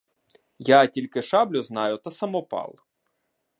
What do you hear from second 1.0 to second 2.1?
шаблю знаю